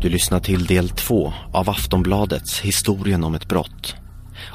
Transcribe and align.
Du 0.00 0.08
lyssnar 0.08 0.40
till 0.40 0.66
del 0.66 0.88
två 0.88 1.32
av 1.52 1.70
Aftonbladets 1.70 2.60
Historien 2.60 3.24
om 3.24 3.34
ett 3.34 3.48
brott. 3.48 3.94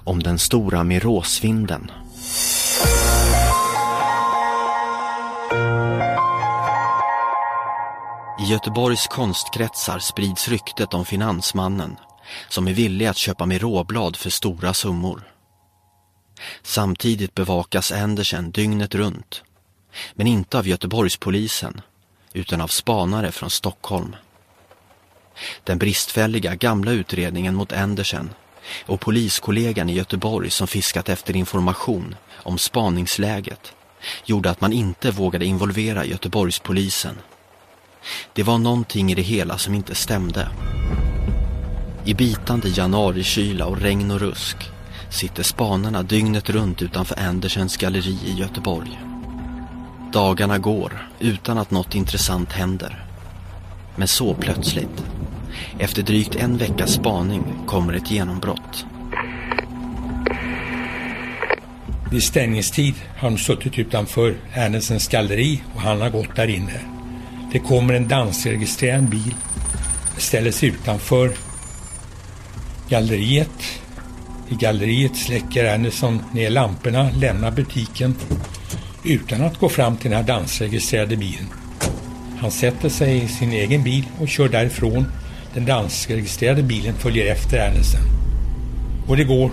Om 0.03 0.23
den 0.23 0.39
stora 0.39 0.83
Miråsvinden. 0.83 1.91
I 8.39 8.43
Göteborgs 8.43 9.07
konstkretsar 9.07 9.99
sprids 9.99 10.47
ryktet 10.47 10.93
om 10.93 11.05
finansmannen 11.05 11.95
som 12.49 12.67
är 12.67 12.73
villig 12.73 13.05
att 13.05 13.17
köpa 13.17 13.45
Miråblad 13.45 14.15
för 14.15 14.29
stora 14.29 14.73
summor. 14.73 15.23
Samtidigt 16.63 17.35
bevakas 17.35 17.91
Andersen 17.91 18.51
dygnet 18.51 18.95
runt. 18.95 19.43
Men 20.13 20.27
inte 20.27 20.57
av 20.57 20.67
Göteborgspolisen 20.67 21.81
utan 22.33 22.61
av 22.61 22.67
spanare 22.67 23.31
från 23.31 23.49
Stockholm. 23.49 24.15
Den 25.63 25.77
bristfälliga 25.77 26.55
gamla 26.55 26.91
utredningen 26.91 27.55
mot 27.55 27.73
Andersen 27.73 28.29
och 28.85 28.99
poliskollegan 28.99 29.89
i 29.89 29.93
Göteborg 29.93 30.49
som 30.49 30.67
fiskat 30.67 31.09
efter 31.09 31.35
information 31.35 32.15
om 32.33 32.57
spaningsläget 32.57 33.73
gjorde 34.25 34.49
att 34.49 34.61
man 34.61 34.73
inte 34.73 35.11
vågade 35.11 35.45
involvera 35.45 36.05
Göteborgspolisen. 36.05 37.17
Det 38.33 38.43
var 38.43 38.57
någonting 38.57 39.11
i 39.11 39.15
det 39.15 39.21
hela 39.21 39.57
som 39.57 39.73
inte 39.73 39.95
stämde. 39.95 40.49
I 42.05 42.13
bitande 42.13 42.69
januarikyla 42.69 43.65
och 43.65 43.81
regn 43.81 44.11
och 44.11 44.19
rusk 44.19 44.57
sitter 45.09 45.43
spanarna 45.43 46.03
dygnet 46.03 46.49
runt 46.49 46.81
utanför 46.81 47.19
Andersens 47.19 47.77
galleri 47.77 48.19
i 48.25 48.33
Göteborg. 48.33 48.99
Dagarna 50.13 50.57
går 50.57 51.09
utan 51.19 51.57
att 51.57 51.71
något 51.71 51.95
intressant 51.95 52.51
händer. 52.51 53.05
Men 53.95 54.07
så 54.07 54.33
plötsligt, 54.33 55.03
efter 55.79 56.03
drygt 56.03 56.35
en 56.35 56.57
veckas 56.57 56.93
spaning, 56.93 57.43
kommer 57.65 57.93
ett 57.93 58.11
genombrott. 58.11 58.85
Vid 62.11 62.23
stängningstid 62.23 62.93
har 63.17 63.29
de 63.29 63.37
suttit 63.37 63.79
utanför 63.79 64.35
Ernestens 64.53 65.07
galleri 65.07 65.61
och 65.75 65.81
han 65.81 66.01
har 66.01 66.09
gått 66.09 66.35
där 66.35 66.47
inne. 66.47 66.79
Det 67.51 67.59
kommer 67.59 67.93
en 67.93 68.07
dansregistrerad 68.07 69.09
bil, 69.09 69.35
ställer 70.17 70.51
sig 70.51 70.69
utanför 70.69 71.31
galleriet. 72.89 73.81
I 74.49 74.55
galleriet 74.55 75.15
släcker 75.15 75.73
Anderson 75.73 76.23
ner 76.33 76.49
lamporna, 76.49 77.09
lämnar 77.11 77.51
butiken 77.51 78.15
utan 79.03 79.41
att 79.41 79.59
gå 79.59 79.69
fram 79.69 79.97
till 79.97 80.11
den 80.11 80.19
här 80.19 80.27
dansregistrerade 80.27 81.17
bilen. 81.17 81.47
Han 82.39 82.51
sätter 82.51 82.89
sig 82.89 83.23
i 83.23 83.27
sin 83.27 83.51
egen 83.51 83.83
bil 83.83 84.05
och 84.19 84.27
kör 84.27 84.49
därifrån. 84.49 85.05
Den 85.53 85.65
danskregistrerade 85.65 86.63
bilen 86.63 86.93
följer 86.93 87.31
efter 87.31 87.57
Ernestsen. 87.57 88.01
Och 89.07 89.17
det 89.17 89.23
går 89.23 89.51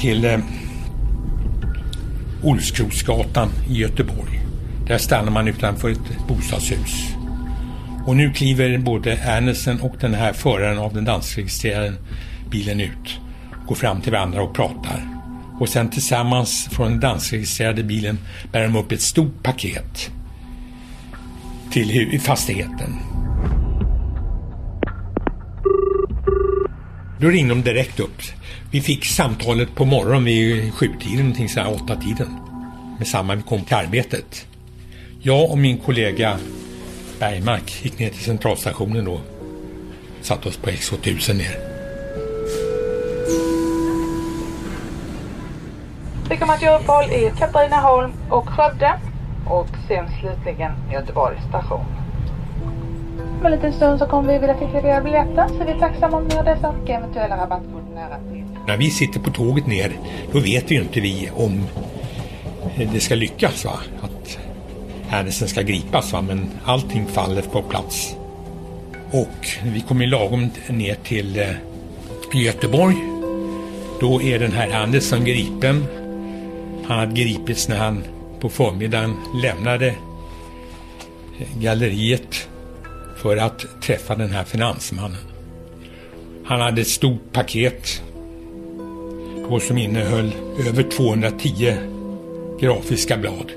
till 0.00 0.24
eh, 0.24 0.38
Olskroksgatan 2.42 3.48
i 3.70 3.74
Göteborg. 3.74 4.40
Där 4.86 4.98
stannar 4.98 5.30
man 5.30 5.48
utanför 5.48 5.90
ett 5.90 6.28
bostadshus. 6.28 7.14
Och 8.06 8.16
nu 8.16 8.32
kliver 8.32 8.78
både 8.78 9.12
Ernestsen 9.12 9.80
och 9.80 9.94
den 10.00 10.14
här 10.14 10.32
föraren 10.32 10.78
av 10.78 10.94
den 10.94 11.04
danskregistrerade 11.04 11.94
bilen 12.50 12.80
ut. 12.80 13.18
Går 13.66 13.74
fram 13.74 14.00
till 14.00 14.12
varandra 14.12 14.42
och 14.42 14.54
pratar. 14.54 15.08
Och 15.60 15.68
sen 15.68 15.90
tillsammans 15.90 16.68
från 16.70 16.90
den 16.90 17.00
danskregistrerade 17.00 17.82
bilen 17.82 18.18
bär 18.52 18.62
de 18.62 18.76
upp 18.76 18.92
ett 18.92 19.00
stort 19.00 19.42
paket 19.42 20.10
till 21.70 22.20
fastigheten. 22.20 23.07
Då 27.20 27.28
ringde 27.28 27.54
de 27.54 27.62
direkt 27.62 28.00
upp. 28.00 28.22
Vi 28.70 28.80
fick 28.80 29.04
samtalet 29.04 29.74
på 29.74 29.84
morgonen 29.84 30.24
vid 30.24 30.74
sjutiden, 30.74 31.18
någonting 31.18 31.48
sådär 31.48 31.74
åtta 31.74 31.96
tiden. 31.96 32.40
Med 32.98 33.08
samma 33.08 33.34
vi 33.34 33.42
kom 33.42 33.64
till 33.64 33.76
arbetet. 33.76 34.46
Jag 35.20 35.50
och 35.50 35.58
min 35.58 35.78
kollega 35.78 36.38
Bergmark 37.18 37.84
gick 37.84 37.98
ner 37.98 38.10
till 38.10 38.24
centralstationen 38.24 39.04
då. 39.04 39.20
Satte 40.22 40.48
oss 40.48 40.56
på 40.56 40.70
X2000 40.70 41.34
ner. 41.34 41.58
Vi 46.30 46.36
kommer 46.36 46.54
att 46.54 46.62
göra 46.62 46.78
uppehåll 46.78 47.10
i 47.10 47.32
Katrineholm 47.38 48.12
och 48.30 48.48
Skövde 48.48 49.00
och 49.46 49.68
sen 49.88 50.06
slutligen 50.20 50.72
Göteborgs 50.92 51.44
station. 51.48 51.97
Om 53.40 53.46
en 53.46 53.52
liten 53.52 53.72
stund 53.72 53.98
så 53.98 54.06
kommer 54.06 54.32
vi 54.32 54.38
vilja 54.38 54.54
skicka 54.54 54.80
era 54.80 55.00
biljetter 55.00 55.48
så 55.48 55.64
vi 55.64 55.72
är 55.72 55.78
tacksamma 55.78 56.16
om 56.16 56.24
ni 56.24 56.34
har 56.34 56.44
dessa 56.44 56.68
och 56.68 56.90
eventuella 56.90 57.36
rabattkort 57.36 57.94
nära 57.94 58.18
till. 58.32 58.44
När 58.66 58.76
vi 58.76 58.90
sitter 58.90 59.20
på 59.20 59.30
tåget 59.30 59.66
ner 59.66 59.92
då 60.32 60.40
vet 60.40 60.70
ju 60.70 60.80
inte 60.80 61.00
vi 61.00 61.30
om 61.34 61.66
det 62.92 63.00
ska 63.00 63.14
lyckas 63.14 63.64
va. 63.64 63.72
Att 64.00 64.38
Härnesen 65.08 65.48
ska 65.48 65.62
gripas 65.62 66.12
va. 66.12 66.22
Men 66.22 66.50
allting 66.64 67.06
faller 67.06 67.42
på 67.42 67.62
plats. 67.62 68.16
Och 69.10 69.48
vi 69.64 69.80
kommer 69.80 70.06
lagom 70.06 70.50
ner 70.68 70.94
till 70.94 71.38
eh, 71.38 72.44
Göteborg. 72.44 72.96
Då 74.00 74.22
är 74.22 74.38
den 74.38 74.52
här 74.52 74.82
Andersson 74.82 75.24
gripen. 75.24 75.84
Han 76.86 76.98
hade 76.98 77.12
gripits 77.12 77.68
när 77.68 77.78
han 77.78 78.04
på 78.40 78.48
förmiddagen 78.48 79.16
lämnade 79.42 79.86
eh, 81.38 81.58
galleriet 81.60 82.48
för 83.18 83.36
att 83.36 83.66
träffa 83.82 84.14
den 84.14 84.30
här 84.30 84.44
finansmannen. 84.44 85.18
Han 86.44 86.60
hade 86.60 86.80
ett 86.80 86.88
stort 86.88 87.32
paket 87.32 88.02
på 89.48 89.60
som 89.60 89.78
innehöll 89.78 90.32
över 90.68 90.82
210 90.82 91.76
grafiska 92.60 93.16
blad 93.16 93.52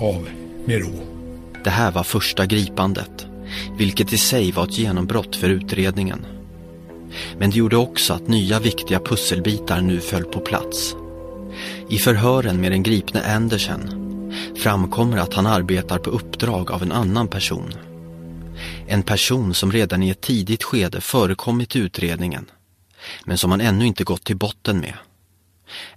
av 0.00 0.28
Miro. 0.64 0.92
Det 1.64 1.70
här 1.70 1.92
var 1.92 2.02
första 2.02 2.46
gripandet, 2.46 3.26
vilket 3.78 4.12
i 4.12 4.18
sig 4.18 4.52
var 4.52 4.64
ett 4.64 4.78
genombrott 4.78 5.36
för 5.36 5.48
utredningen. 5.48 6.26
Men 7.38 7.50
det 7.50 7.56
gjorde 7.56 7.76
också 7.76 8.14
att 8.14 8.28
nya 8.28 8.60
viktiga 8.60 9.00
pusselbitar 9.00 9.80
nu 9.80 10.00
föll 10.00 10.24
på 10.24 10.40
plats. 10.40 10.96
I 11.88 11.98
förhören 11.98 12.60
med 12.60 12.72
den 12.72 12.82
gripne 12.82 13.34
Andersen 13.34 13.90
framkommer 14.56 15.18
att 15.18 15.34
han 15.34 15.46
arbetar 15.46 15.98
på 15.98 16.10
uppdrag 16.10 16.70
av 16.70 16.82
en 16.82 16.92
annan 16.92 17.28
person. 17.28 17.72
En 18.88 19.02
person 19.02 19.54
som 19.54 19.72
redan 19.72 20.02
i 20.02 20.10
ett 20.10 20.20
tidigt 20.20 20.62
skede 20.62 21.00
förekommit 21.00 21.76
i 21.76 21.78
utredningen, 21.78 22.50
men 23.24 23.38
som 23.38 23.50
han 23.50 23.60
ännu 23.60 23.86
inte 23.86 24.04
gått 24.04 24.24
till 24.24 24.36
botten 24.36 24.80
med. 24.80 24.94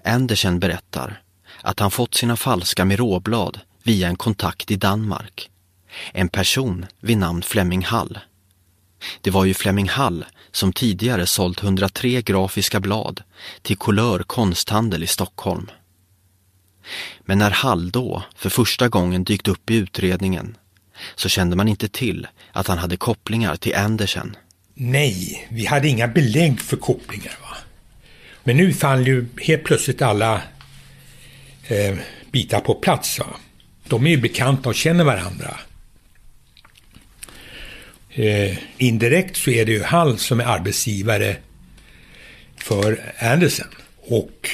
Andersen 0.06 0.60
berättar 0.60 1.22
att 1.62 1.80
han 1.80 1.92
fått 1.92 2.16
sina 2.16 2.36
falska 2.36 2.86
Miråblad 2.86 3.60
via 3.84 4.08
en 4.08 4.16
kontakt 4.16 4.72
i 4.72 4.76
Danmark. 4.76 5.50
En 6.14 6.30
person 6.30 6.86
vid 7.00 7.18
namn 7.18 7.42
Flemming 7.42 7.84
Hall. 7.86 8.20
Det 9.22 9.32
var 9.32 9.46
ju 9.46 9.54
Flemming 9.54 9.90
Hall 9.90 10.26
som 10.52 10.74
tidigare 10.74 11.28
sålt 11.28 11.64
103 11.64 12.22
grafiska 12.22 12.80
blad 12.80 13.24
till 13.62 13.78
Couleur 13.78 14.24
konsthandel 14.24 15.04
i 15.04 15.08
Stockholm. 15.08 15.70
Men 17.22 17.38
när 17.38 17.52
Hall 17.52 17.92
då 17.92 18.24
för 18.36 18.50
första 18.50 18.90
gången 18.90 19.24
dykt 19.24 19.48
upp 19.48 19.70
i 19.70 19.76
utredningen 19.76 20.58
så 21.16 21.30
kände 21.30 21.56
man 21.56 21.68
inte 21.68 21.88
till 21.88 22.28
att 22.52 22.68
han 22.68 22.78
hade 22.78 22.98
kopplingar 22.98 23.56
till 23.56 23.76
Andersen. 23.76 24.36
Nej, 24.74 25.48
vi 25.50 25.66
hade 25.66 25.88
inga 25.88 26.08
belägg 26.08 26.62
för 26.62 26.78
kopplingar. 26.78 27.38
Va? 27.42 27.58
Men 28.44 28.58
nu 28.58 28.74
fann 28.74 29.04
ju 29.04 29.26
helt 29.42 29.64
plötsligt 29.64 30.02
alla 30.02 30.42
eh, 31.68 31.96
bitar 32.32 32.60
på 32.60 32.76
plats. 32.76 33.20
Va? 33.20 33.26
De 33.88 34.06
är 34.06 34.10
ju 34.10 34.18
bekanta 34.18 34.70
och 34.70 34.76
känner 34.76 35.04
varandra. 35.04 35.60
Eh, 38.10 38.58
indirekt 38.78 39.38
så 39.38 39.50
är 39.50 39.66
det 39.66 39.72
ju 39.72 39.84
Hall 39.84 40.18
som 40.18 40.40
är 40.40 40.46
arbetsgivare 40.46 41.36
för 42.58 43.14
Andersen. 43.20 43.68
Och 43.98 44.50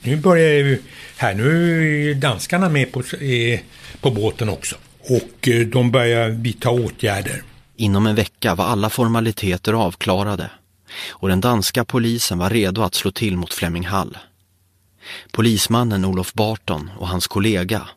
nu 0.00 0.16
börjar 0.16 0.50
ju 0.50 0.82
här, 1.16 1.34
nu 1.34 2.10
är 2.10 2.14
danskarna 2.14 2.68
med 2.68 2.92
på, 2.92 3.02
på 4.00 4.10
båten 4.10 4.48
också. 4.48 4.76
Och 5.08 5.48
eh, 5.48 5.66
de 5.66 5.90
börjar 5.90 6.28
vidta 6.28 6.70
åtgärder. 6.70 7.42
Inom 7.76 8.06
en 8.06 8.14
vecka 8.14 8.54
var 8.54 8.64
alla 8.64 8.90
formaliteter 8.90 9.72
avklarade 9.72 10.50
och 11.08 11.28
den 11.28 11.40
danska 11.40 11.84
polisen 11.84 12.38
var 12.38 12.50
redo 12.50 12.82
att 12.82 12.94
slå 12.94 13.10
till 13.10 13.36
mot 13.36 13.54
Flemming 13.54 13.86
Hall. 13.86 14.18
Polismannen 15.32 16.04
Olof 16.04 16.32
Barton 16.32 16.90
och 16.98 17.08
hans 17.08 17.26
kollega 17.26 17.88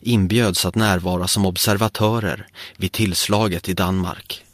inbjöds 0.00 0.66
att 0.66 0.74
närvara 0.74 1.28
som 1.28 1.46
observatörer 1.46 2.46
vid 2.76 2.92
tillslaget 2.92 3.68
i 3.68 3.72
Danmark. 3.72 4.44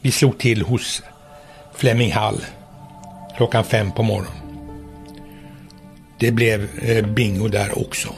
Vi 0.00 0.10
slog 0.10 0.38
till 0.38 0.62
hos 0.62 1.02
Flemming 1.76 2.12
Hall 2.12 2.40
klockan 3.36 3.64
fem 3.64 3.92
på 3.92 4.02
morgonen. 4.02 4.40
Det 6.18 6.32
blev 6.32 6.78
eh, 6.78 7.06
bingo 7.06 7.48
där 7.48 7.78
också. 7.78 8.14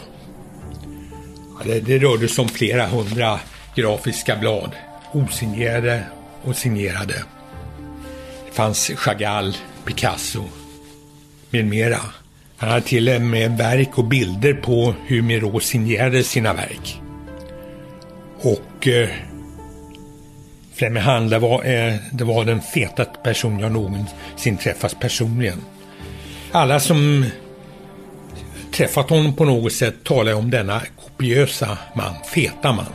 Det, 1.64 1.80
det 1.80 1.98
rörde 1.98 2.28
sig 2.28 2.42
om 2.42 2.48
flera 2.48 2.86
hundra 2.86 3.40
grafiska 3.74 4.36
blad. 4.36 4.70
Osignerade 5.12 6.02
och 6.42 6.56
signerade. 6.56 7.14
Det 8.46 8.52
fanns 8.52 8.90
Chagall, 8.96 9.56
Picasso 9.84 10.44
med 11.50 11.66
mera. 11.66 12.00
Han 12.56 12.70
hade 12.70 12.82
till 12.82 13.08
och 13.08 13.20
med 13.20 13.58
verk 13.58 13.98
och 13.98 14.04
bilder 14.04 14.54
på 14.54 14.94
hur 15.06 15.22
Miro 15.22 15.60
signerade 15.60 16.24
sina 16.24 16.52
verk. 16.52 17.00
Och 18.40 18.88
eh, 18.88 19.08
Flemming 20.74 21.02
Handla 21.02 21.38
var, 21.38 21.64
eh, 21.64 21.94
det 22.12 22.24
var 22.24 22.44
den 22.44 22.60
fetaste 22.60 23.18
person 23.22 23.58
jag 23.58 23.72
någonsin 23.72 24.56
träffat 24.56 25.00
personligen. 25.00 25.60
Alla 26.52 26.80
som 26.80 27.26
träffat 28.76 29.10
honom 29.10 29.36
på 29.36 29.44
något 29.44 29.72
sätt 29.72 29.94
talar 30.04 30.30
jag 30.30 30.38
om 30.38 30.50
denna 30.50 30.82
kopiösa 31.04 31.78
man, 31.94 32.14
feta 32.34 32.72
man. 32.72 32.86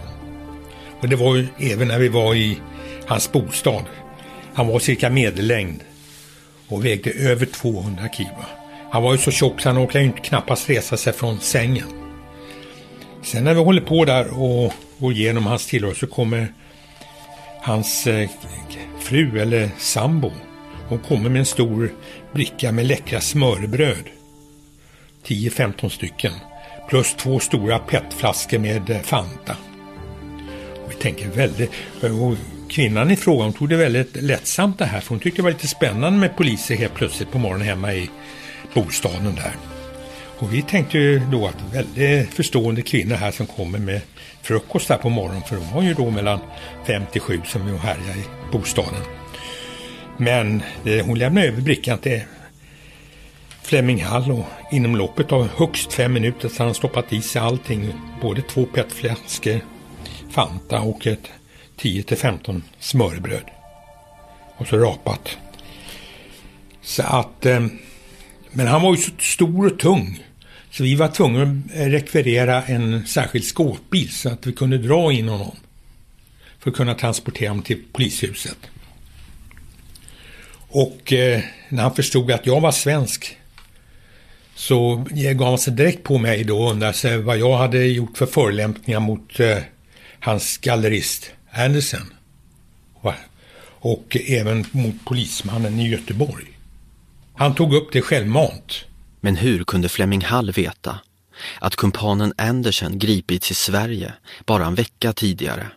Och 1.00 1.10
det 1.10 1.16
var 1.16 1.36
ju 1.36 1.48
även 1.60 1.88
när 1.88 2.00
vi 2.00 2.08
var 2.08 2.36
i 2.36 2.58
hans 3.06 3.32
bostad. 3.32 3.84
Han 4.54 4.68
var 4.68 4.80
cirka 4.80 5.10
medellängd 5.10 5.80
och 6.68 6.86
vägde 6.86 7.12
över 7.12 7.46
200 7.46 8.10
kilo. 8.14 8.30
Han 8.92 9.04
var 9.04 9.12
ju 9.12 9.18
så 9.18 9.32
tjock 9.32 9.62
så 9.62 9.70
han 9.70 9.78
orkade 9.78 10.04
ju 10.04 10.12
knappast 10.12 10.70
resa 10.70 10.98
sig 10.98 11.14
från 11.14 11.40
sängen. 11.40 11.88
Sen 13.24 13.44
när 13.44 13.54
vi 13.54 13.60
håller 13.60 13.82
på 13.82 14.06
där 14.06 14.40
och 14.40 14.74
går 14.98 15.12
igenom 15.12 15.46
hans 15.46 15.68
tillhörighet 15.68 16.00
så 16.00 16.08
kommer 16.08 16.54
hans 17.62 18.08
eh, 18.08 18.30
fru 19.00 19.40
eller 19.40 19.70
sambo. 19.78 20.32
Hon 20.90 21.00
kommer 21.00 21.30
med 21.30 21.40
en 21.40 21.46
stor 21.46 21.92
bricka 22.34 22.72
med 22.72 22.86
läckra 22.86 23.22
smörbröd. 23.22 24.21
10-15 25.26 25.90
stycken. 25.90 26.32
Plus 26.90 27.16
två 27.16 27.40
stora 27.40 27.80
petflaskor 27.80 28.60
med 28.60 28.90
eh, 28.90 29.02
Fanta. 29.02 29.56
Och 30.86 30.92
vi 30.92 30.96
tänker 30.96 31.28
väldigt... 31.28 31.72
Och 32.02 32.38
kvinnan 32.70 33.12
i 33.12 33.16
fråga 33.16 33.52
tog 33.52 33.70
det 33.70 33.76
väldigt 33.76 34.16
lättsamt 34.16 34.80
det 34.80 34.86
här 34.86 35.00
för 35.00 35.10
hon 35.10 35.20
tyckte 35.20 35.42
det 35.42 35.44
var 35.44 35.52
lite 35.52 35.68
spännande 35.68 36.20
med 36.20 36.38
poliser 36.38 36.76
helt 36.76 36.94
plötsligt 36.94 37.32
på 37.32 37.40
morgonen 37.40 37.68
hemma 37.68 37.94
i 37.94 38.10
bostaden 38.74 39.36
där. 39.36 39.56
Och 40.42 40.54
vi 40.54 40.62
tänkte 40.62 40.98
ju 40.98 41.20
då 41.20 41.48
att 41.48 41.74
väldigt 41.74 42.34
förstående 42.34 42.82
kvinnor 42.82 43.16
här 43.16 43.32
som 43.32 43.46
kommer 43.46 43.80
med 43.80 44.02
frukost 44.42 44.88
där 44.88 44.98
på 44.98 45.10
morgonen 45.10 45.42
för 45.44 45.56
de 45.56 45.74
var 45.74 45.82
ju 45.84 45.94
då 45.94 46.10
mellan 46.10 46.40
5 46.88 47.04
till 47.12 47.22
7 47.22 47.42
som 47.46 47.66
vi 47.66 47.78
härjade 47.78 48.20
i 48.20 48.52
bostaden. 48.52 49.02
Men 50.18 50.64
eh, 50.86 51.06
hon 51.06 51.20
lämnar 51.20 51.42
över 51.42 51.62
brickan 51.62 51.98
till 51.98 52.22
Flemming 53.64 54.04
Hall 54.04 54.32
och 54.32 54.46
inom 54.72 54.96
loppet 54.96 55.32
av 55.32 55.48
högst 55.48 55.94
fem 55.94 56.14
minuter 56.14 56.50
så 56.50 56.58
har 56.58 56.66
han 56.66 56.76
stoppat 56.76 57.14
i 57.14 57.22
sig 57.22 57.42
allting. 57.42 57.94
Både 58.22 58.42
två 58.42 58.66
petflaskor 58.66 59.60
Fanta 60.30 60.82
och 60.82 61.08
ett 61.08 61.28
10 61.78 62.04
till 62.04 62.18
15 62.18 62.64
smörbröd. 62.80 63.46
Och 64.58 64.68
så 64.68 64.78
rapat. 64.78 65.38
Så 66.82 67.04
att 67.04 67.46
eh, 67.46 67.66
men 68.52 68.68
han 68.68 68.82
var 68.82 68.92
ju 68.96 69.02
så 69.02 69.12
stor 69.20 69.66
och 69.66 69.80
tung. 69.80 70.24
Så 70.72 70.84
vi 70.84 70.96
var 70.96 71.08
tvungna 71.08 71.42
att 71.42 71.76
rekvirera 71.76 72.64
en 72.64 73.08
särskild 73.08 73.46
skåpbil 73.46 74.12
så 74.12 74.30
att 74.30 74.48
vi 74.48 74.54
kunde 74.54 74.78
dra 74.78 75.12
in 75.12 75.30
honom. 75.30 75.56
För 76.60 76.70
att 76.70 76.76
kunna 76.76 76.96
transportera 76.96 77.50
honom 77.50 77.64
till 77.64 77.84
polishuset. 77.94 78.58
Och 80.68 81.14
eh, 81.14 81.42
när 81.70 81.84
han 81.84 81.96
förstod 81.96 82.32
att 82.32 82.46
jag 82.46 82.62
var 82.62 82.72
svensk 82.72 83.38
så 84.56 85.06
gav 85.14 85.48
han 85.48 85.58
sig 85.58 85.74
direkt 85.74 86.04
på 86.04 86.18
mig 86.18 86.44
då 86.44 86.62
och 86.64 86.72
undrade 86.72 86.94
sig 86.94 87.22
vad 87.22 87.38
jag 87.38 87.58
hade 87.58 87.86
gjort 87.86 88.18
för 88.18 88.26
förolämpningar 88.26 89.00
mot 89.00 89.40
eh, 89.40 89.58
hans 90.20 90.58
gallerist 90.58 91.32
Andersen 91.52 92.14
Och 93.84 94.18
även 94.28 94.66
mot 94.72 95.06
polismannen 95.06 95.80
i 95.80 95.90
Göteborg. 95.90 96.46
Han 97.34 97.56
tog 97.56 97.74
upp 97.74 97.90
det 97.92 98.02
självmant. 98.02 98.86
Men 99.22 99.36
hur 99.36 99.64
kunde 99.64 99.90
Fleming 99.90 100.22
Hall 100.22 100.52
veta 100.52 101.00
att 101.60 101.76
kumpanen 101.76 102.34
Andersen 102.38 103.00
gripits 103.00 103.52
i 103.52 103.56
Sverige 103.56 104.14
bara 104.46 104.66
en 104.66 104.76
vecka 104.76 105.14
tidigare? 105.14 105.68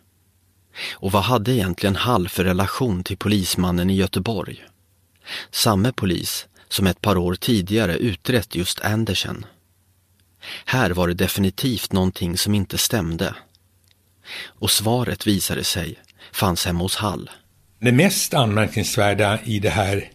Och 0.93 1.13
vad 1.13 1.23
hade 1.23 1.53
egentligen 1.53 1.97
Hall 1.97 2.29
för 2.29 2.45
relation 2.45 3.05
till 3.05 3.17
polismannen 3.17 3.91
i 3.91 3.95
Göteborg? 3.95 4.65
Samme 5.51 5.93
polis 5.93 6.47
som 6.69 6.87
ett 6.87 7.01
par 7.01 7.17
år 7.17 7.35
tidigare 7.35 7.97
utrett 7.97 8.55
just 8.55 8.81
Andersen. 8.81 9.47
Här 10.65 10.91
var 10.91 11.09
det 11.09 11.15
definitivt 11.15 11.93
någonting 11.93 12.39
som 12.39 12.55
inte 12.55 12.79
stämde. 12.79 13.35
Och 14.43 14.71
svaret 14.71 15.27
visade 15.27 15.65
sig 15.65 15.95
fanns 16.33 16.67
hemma 16.67 16.81
hos 16.81 16.97
Hall. 16.97 17.31
Det 17.79 17.93
mest 17.93 18.35
anmärkningsvärda 18.35 19.39
i 19.45 19.59
det 19.59 19.71
här 19.71 20.11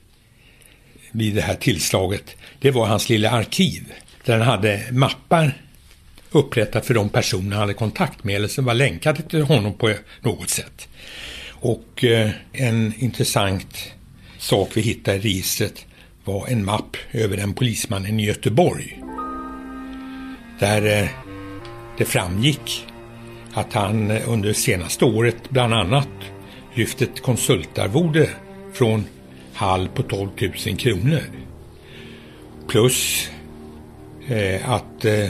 vid 1.11 1.35
det 1.35 1.41
här 1.41 1.55
tillslaget, 1.55 2.35
det 2.59 2.71
var 2.71 2.87
hans 2.87 3.09
lilla 3.09 3.29
arkiv. 3.29 3.93
Där 4.25 4.37
han 4.37 4.47
hade 4.47 4.91
mappar 4.91 5.61
upprättat 6.31 6.85
för 6.85 6.93
de 6.93 7.09
personer 7.09 7.51
han 7.51 7.59
hade 7.59 7.73
kontakt 7.73 8.23
med 8.23 8.35
eller 8.35 8.47
som 8.47 8.65
var 8.65 8.73
länkade 8.73 9.21
till 9.21 9.41
honom 9.41 9.73
på 9.73 9.93
något 10.21 10.49
sätt. 10.49 10.87
Och 11.49 12.03
eh, 12.03 12.31
en 12.53 12.93
intressant 12.97 13.77
sak 14.37 14.69
vi 14.73 14.81
hittade 14.81 15.17
i 15.17 15.19
registret 15.19 15.85
var 16.25 16.47
en 16.47 16.65
mapp 16.65 16.97
över 17.11 17.37
en 17.37 17.53
polisman 17.53 18.19
i 18.19 18.25
Göteborg. 18.25 19.03
Där 20.59 21.01
eh, 21.01 21.09
det 21.97 22.05
framgick 22.05 22.87
att 23.53 23.73
han 23.73 24.11
eh, 24.11 24.29
under 24.29 24.53
senaste 24.53 25.05
året 25.05 25.49
bland 25.49 25.73
annat 25.73 26.09
lyft 26.73 27.01
ett 27.01 27.21
konsultarvode 27.21 28.29
från 28.73 29.05
hall 29.53 29.87
på 29.87 30.03
12 30.03 30.29
000 30.65 30.77
kronor. 30.77 31.21
Plus 32.67 33.29
eh, 34.27 34.69
att 34.71 35.05
eh, 35.05 35.29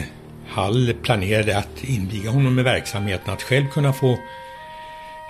Hall 0.50 0.94
planerade 1.02 1.58
att 1.58 1.84
inviga 1.84 2.30
honom 2.30 2.58
i 2.58 2.62
verksamheten 2.62 3.34
att 3.34 3.42
själv 3.42 3.68
kunna 3.68 3.92
få 3.92 4.18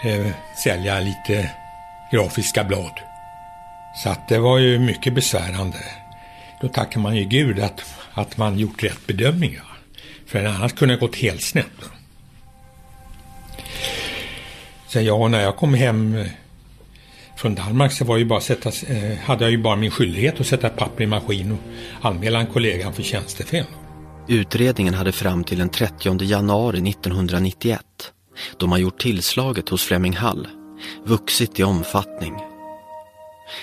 eh, 0.05 0.27
sälja 0.65 1.01
lite 1.01 1.51
grafiska 2.13 2.65
blad. 2.65 3.10
Så 3.97 4.09
att 4.09 4.29
det 4.29 4.39
var 4.39 4.59
ju 4.59 4.79
mycket 4.79 5.15
besvärande. 5.15 5.79
Då 6.61 6.69
tackar 6.69 7.01
man 7.01 7.17
ju 7.17 7.25
Gud 7.25 7.61
att, 7.61 7.81
att 8.13 8.37
man 8.37 8.59
gjort 8.59 8.83
rätt 8.83 9.07
bedömningar. 9.07 9.65
För 10.27 10.45
annars 10.45 10.73
kunde 10.73 10.95
det 10.95 11.01
gått 11.01 11.17
helt 11.17 11.43
snett. 11.43 11.67
Så 14.89 15.01
ja, 15.01 15.29
när 15.29 15.41
jag 15.41 15.57
kom 15.57 15.75
hem 15.75 16.15
eh, 16.15 16.27
från 17.37 17.55
Danmark 17.55 17.93
så 17.93 18.05
var 18.05 18.17
ju 18.17 18.25
bara 18.25 18.41
sätta, 18.41 18.69
eh, 18.69 19.19
hade 19.19 19.45
jag 19.45 19.51
ju 19.51 19.59
bara 19.59 19.77
min 19.77 19.91
skyldighet 19.91 20.41
att 20.41 20.47
sätta 20.47 20.69
papper 20.69 21.05
i 21.05 21.07
maskin 21.07 21.53
och 21.53 21.59
anmäla 22.09 22.41
en 22.41 22.47
kollega 22.47 22.93
för 22.93 23.03
tjänstefel. 23.03 23.65
Utredningen 24.29 24.95
hade 24.95 25.13
fram 25.13 25.45
till 25.45 25.59
den 25.59 25.69
30 25.69 26.25
januari 26.25 26.91
1991, 26.91 27.81
då 28.59 28.67
man 28.67 28.81
gjort 28.81 29.01
tillslaget 29.01 29.69
hos 29.69 29.85
Fleming 29.85 30.17
Hall, 30.17 30.49
vuxit 31.05 31.61
i 31.61 31.63
omfattning. 31.63 32.50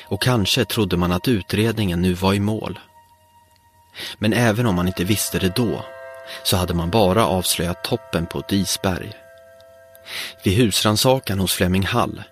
Och 0.07 0.21
kanske 0.21 0.65
trodde 0.65 0.97
man 0.97 1.11
att 1.11 1.27
utredningen 1.27 2.01
nu 2.01 2.13
var 2.13 2.33
i 2.33 2.39
mål. 2.39 2.79
Men 4.17 4.33
även 4.33 4.65
om 4.65 4.75
man 4.75 4.87
inte 4.87 5.03
visste 5.03 5.39
det 5.39 5.55
då, 5.55 5.85
så 6.43 6.57
hade 6.57 6.73
man 6.73 6.89
bara 6.89 7.27
avslöjat 7.27 7.83
toppen 7.83 8.25
på 8.25 8.39
ett 8.39 8.51
isberg. 8.51 9.11
Vid 10.43 10.53
husransakan 10.53 11.39
hos 11.39 11.53
Flemming 11.53 11.85
Hall 11.85 12.23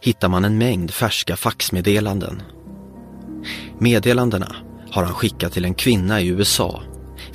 hittar 0.00 0.28
man 0.28 0.44
en 0.44 0.58
mängd 0.58 0.90
färska 0.90 1.36
faxmeddelanden. 1.36 2.42
Meddelandena 3.78 4.56
har 4.90 5.04
han 5.04 5.14
skickat 5.14 5.52
till 5.52 5.64
en 5.64 5.74
kvinna 5.74 6.20
i 6.20 6.28
USA 6.28 6.82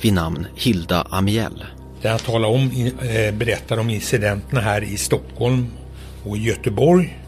vid 0.00 0.12
namn 0.12 0.46
Hilda 0.56 1.06
Amiel. 1.10 1.64
Där 2.02 2.10
han 2.10 2.18
talar 2.18 2.48
om, 2.48 2.70
eh, 3.02 3.34
berättar 3.34 3.78
om 3.78 3.90
incidenterna 3.90 4.60
här 4.60 4.84
i 4.84 4.96
Stockholm 4.96 5.66
och 6.24 6.36
i 6.36 6.40
Göteborg. 6.40 7.18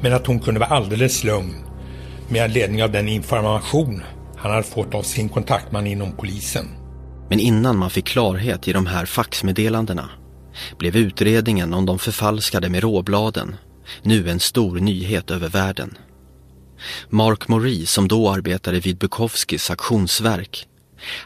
Men 0.00 0.12
att 0.12 0.26
hon 0.26 0.40
kunde 0.40 0.60
vara 0.60 0.70
alldeles 0.70 1.24
lugn 1.24 1.64
med 2.28 2.44
anledning 2.44 2.82
av 2.82 2.92
den 2.92 3.08
information 3.08 4.02
han 4.36 4.50
hade 4.50 4.62
fått 4.62 4.94
av 4.94 5.02
sin 5.02 5.28
kontaktman 5.28 5.86
inom 5.86 6.16
polisen. 6.16 6.68
Men 7.28 7.40
innan 7.40 7.78
man 7.78 7.90
fick 7.90 8.06
klarhet 8.06 8.68
i 8.68 8.72
de 8.72 8.86
här 8.86 9.06
faxmeddelandena 9.06 10.08
blev 10.78 10.96
utredningen 10.96 11.74
om 11.74 11.86
de 11.86 11.98
förfalskade 11.98 12.68
med 12.68 12.82
råbladen 12.82 13.56
nu 14.02 14.30
en 14.30 14.40
stor 14.40 14.78
nyhet 14.78 15.30
över 15.30 15.48
världen. 15.48 15.98
Mark 17.08 17.48
Mori, 17.48 17.86
som 17.86 18.08
då 18.08 18.30
arbetade 18.30 18.80
vid 18.80 18.98
Bukowskis 18.98 19.70
aktionsverk, 19.70 20.66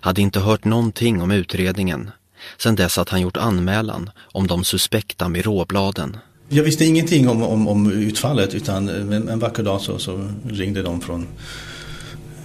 hade 0.00 0.21
inte 0.21 0.41
hört 0.41 0.65
någonting 0.65 1.23
om 1.23 1.31
utredningen 1.31 2.11
sedan 2.59 2.76
dess 2.76 2.99
att 2.99 3.09
han 3.09 3.21
gjort 3.21 3.37
anmälan 3.37 4.11
om 4.19 4.47
de 4.47 4.65
suspekta 4.65 5.29
med 5.29 5.45
råbladen. 5.45 6.17
Jag 6.49 6.62
visste 6.62 6.85
ingenting 6.85 7.29
om, 7.29 7.43
om, 7.43 7.69
om 7.69 7.93
utfallet 7.93 8.55
utan 8.55 8.88
en, 8.88 9.29
en 9.29 9.38
vacker 9.38 9.62
dag 9.62 9.81
så, 9.81 9.99
så 9.99 10.29
ringde 10.49 10.83
de 10.83 11.00
från 11.00 11.26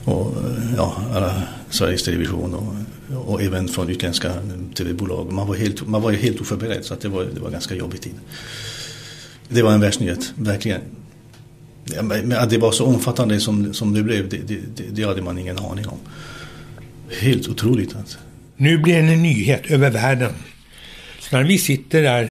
och, 0.05 0.36
ja, 0.77 1.03
alla 1.13 1.43
Sveriges 1.70 2.03
Television 2.03 2.53
och, 2.53 3.34
och 3.34 3.41
även 3.41 3.67
från 3.67 3.89
utländska 3.89 4.34
tv-bolag. 4.75 5.31
Man 5.31 5.48
var 5.48 5.55
helt, 5.55 5.88
man 5.88 6.01
var 6.01 6.12
helt 6.12 6.41
oförberedd 6.41 6.86
så 6.86 6.93
att 6.93 7.01
det, 7.01 7.10
var, 7.10 7.24
det 7.24 7.39
var 7.39 7.50
ganska 7.50 7.75
jobbig 7.75 8.01
tid. 8.01 8.13
Det 9.50 9.62
var 9.62 9.72
en 9.72 9.79
världsnyhet, 9.79 10.34
verkligen. 10.36 10.81
Ja, 11.86 12.01
men 12.01 12.31
att 12.31 12.50
det 12.50 12.58
var 12.58 12.72
så 12.72 12.86
omfattande 12.86 13.39
som, 13.39 13.74
som 13.74 13.93
det 13.93 14.03
blev, 14.03 14.29
det, 14.29 14.38
det, 14.38 14.84
det 14.91 15.03
hade 15.03 15.22
man 15.22 15.38
ingen 15.38 15.58
aning 15.58 15.88
om. 15.88 15.98
Helt 17.20 17.48
otroligt 17.48 17.96
alltså. 17.96 18.17
Nu 18.58 18.77
blir 18.77 18.93
det 18.93 19.13
en 19.13 19.24
nyhet 19.24 19.72
över 19.72 19.89
världen. 19.89 20.31
Så 21.20 21.36
när 21.36 21.43
vi 21.43 21.58
sitter 21.58 22.01
där 22.01 22.30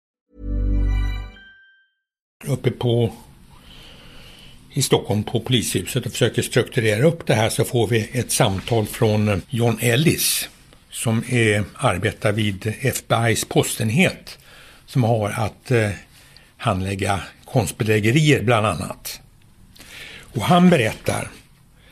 uppe 2.43 2.71
på 2.71 3.13
i 4.73 4.81
Stockholm 4.81 5.23
på 5.23 5.39
polishuset 5.39 6.05
och 6.05 6.11
försöker 6.11 6.41
strukturera 6.41 7.03
upp 7.07 7.27
det 7.27 7.33
här 7.33 7.49
så 7.49 7.63
får 7.63 7.87
vi 7.87 8.09
ett 8.11 8.31
samtal 8.31 8.85
från 8.85 9.29
eh, 9.29 9.37
John 9.49 9.77
Ellis 9.81 10.49
som 10.89 11.23
är, 11.29 11.63
arbetar 11.75 12.31
vid 12.31 12.73
FBI's 12.81 13.47
postenhet 13.47 14.37
som 14.85 15.03
har 15.03 15.29
att 15.29 15.71
eh, 15.71 15.89
handlägga 16.57 17.21
konstbedrägerier 17.45 18.43
bland 18.43 18.65
annat. 18.65 19.21
Och 20.33 20.41
han 20.41 20.69
berättar 20.69 21.27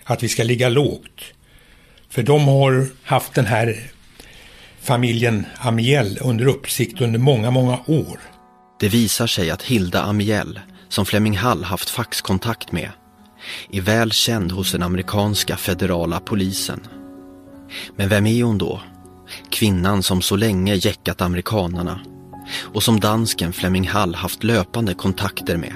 att 0.04 0.24
vi 0.24 0.30
ska 0.30 0.44
ligga 0.44 0.70
lågt. 0.70 1.22
För 2.10 2.24
de 2.24 2.48
har 2.48 2.88
haft 3.04 3.34
den 3.34 3.46
här 3.46 3.84
familjen 4.82 5.46
Amiel 5.58 6.18
under 6.22 6.48
uppsikt 6.48 7.02
under 7.02 7.20
många, 7.20 7.52
många 7.52 7.80
år. 7.88 8.20
Det 8.80 8.90
visar 8.90 9.28
sig 9.28 9.52
att 9.52 9.62
Hilda 9.62 10.04
Amiel, 10.04 10.60
som 10.90 11.06
Fleming 11.06 11.38
Hall 11.38 11.64
haft 11.64 11.90
faxkontakt 11.90 12.72
med, 12.72 12.92
är 13.72 13.82
väl 13.82 14.12
känd 14.12 14.52
hos 14.52 14.72
den 14.72 14.84
amerikanska 14.84 15.58
federala 15.58 16.20
polisen. 16.20 16.80
Men 17.96 18.10
vem 18.10 18.26
är 18.26 18.44
hon 18.44 18.58
då? 18.58 18.82
Kvinnan 19.50 20.04
som 20.04 20.22
så 20.22 20.36
länge 20.36 20.76
jäckat 20.76 21.22
amerikanarna 21.22 22.00
och 22.74 22.84
som 22.84 23.00
dansken 23.00 23.54
Fleming 23.54 23.88
Hall 23.88 24.16
haft 24.16 24.44
löpande 24.44 24.94
kontakter 24.94 25.58
med. 25.58 25.76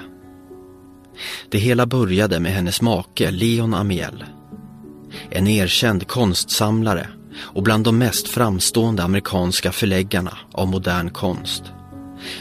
Det 1.50 1.58
hela 1.58 1.86
började 1.86 2.40
med 2.40 2.52
hennes 2.52 2.82
make 2.82 3.32
Leon 3.32 3.74
Amiel. 3.74 4.24
En 5.30 5.48
erkänd 5.48 6.08
konstsamlare 6.08 7.08
och 7.38 7.64
bland 7.64 7.84
de 7.84 7.98
mest 7.98 8.28
framstående 8.28 9.04
amerikanska 9.04 9.72
förläggarna 9.72 10.38
av 10.52 10.68
modern 10.68 11.10
konst. 11.10 11.64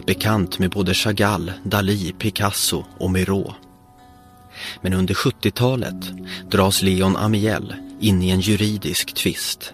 Bekant 0.06 0.58
med 0.58 0.70
både 0.70 0.94
Chagall, 0.94 1.52
Dalí, 1.64 2.12
Picasso 2.12 2.84
och 2.98 3.10
Miró. 3.10 3.54
Men 4.80 4.92
under 4.92 5.14
70-talet 5.14 6.12
dras 6.50 6.82
Leon 6.82 7.16
Amiel 7.16 7.74
in 8.00 8.22
i 8.22 8.30
en 8.30 8.40
juridisk 8.40 9.14
tvist. 9.14 9.72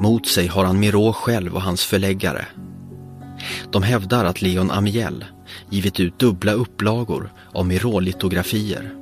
Mot 0.00 0.26
sig 0.26 0.46
har 0.46 0.64
han 0.64 0.80
Miró 0.80 1.12
själv 1.12 1.54
och 1.54 1.62
hans 1.62 1.84
förläggare. 1.84 2.46
De 3.70 3.82
hävdar 3.82 4.24
att 4.24 4.42
Leon 4.42 4.70
Amiel 4.70 5.24
givit 5.70 6.00
ut 6.00 6.18
dubbla 6.18 6.52
upplagor 6.52 7.32
av 7.52 7.66
Miró-litografier. 7.66 8.94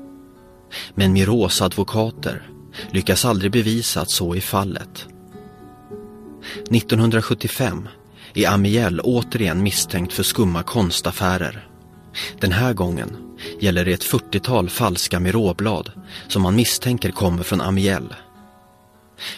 Men 0.95 1.12
Mirós 1.12 1.62
advokater 1.62 2.43
lyckas 2.91 3.25
aldrig 3.25 3.53
bevisa 3.53 4.01
att 4.01 4.11
så 4.11 4.35
är 4.35 4.41
fallet. 4.41 5.07
1975 6.71 7.89
är 8.35 8.49
Amiel 8.49 9.01
återigen 9.01 9.62
misstänkt 9.62 10.12
för 10.12 10.23
skumma 10.23 10.62
konstaffärer. 10.62 11.69
Den 12.41 12.53
här 12.53 12.73
gången 12.73 13.17
gäller 13.61 13.85
det 13.85 13.93
ett 13.93 14.05
40-tal 14.05 14.69
falska 14.69 15.21
miråblad 15.21 15.91
som 16.29 16.43
man 16.43 16.57
misstänker 16.57 17.11
kommer 17.11 17.43
från 17.43 17.61
Amiel. 17.61 18.15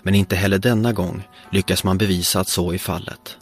Men 0.03 0.15
inte 0.15 0.37
heller 0.37 0.59
denna 0.59 0.93
gång 0.93 1.23
lyckas 1.53 1.85
man 1.85 1.99
bevisa 1.99 2.41
att 2.41 2.49
så 2.49 2.73
är 2.73 2.79
fallet. 2.79 3.37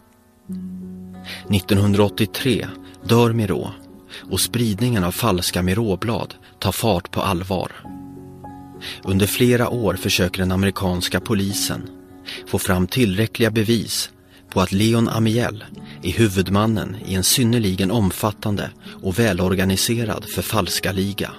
1983 1.51 2.67
dör 3.05 3.33
Miro 3.33 3.71
och 4.31 4.41
spridningen 4.41 5.05
av 5.05 5.13
falska 5.13 5.63
miråblad 5.63 6.35
tar 6.59 6.73
fart 6.73 7.11
på 7.11 7.21
allvar. 7.21 7.73
Under 9.05 9.27
flera 9.27 9.69
år 9.69 9.95
försöker 9.95 10.39
den 10.39 10.53
amerikanska 10.53 11.21
polisen 11.21 11.91
få 12.47 12.59
fram 12.59 12.87
tillräckliga 12.87 13.51
bevis 13.51 14.11
på 14.53 14.61
att 14.61 14.73
Leon 14.73 15.09
Amiel 15.09 15.65
är 16.03 16.13
huvudmannen 16.13 16.97
i 17.07 17.15
en 17.15 17.25
synnerligen 17.25 17.91
omfattande 17.91 18.71
och 19.03 19.19
välorganiserad 19.19 20.25
förfalskarliga. 20.25 21.31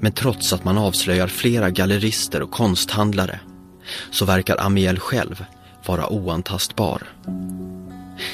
Men 0.00 0.12
trots 0.12 0.52
att 0.52 0.64
man 0.64 0.78
avslöjar 0.78 1.28
flera 1.28 1.70
gallerister 1.70 2.42
och 2.42 2.50
konsthandlare 2.50 3.40
så 4.10 4.24
verkar 4.24 4.60
Amiel 4.60 4.98
själv 4.98 5.44
vara 5.86 6.12
oantastbar. 6.12 7.02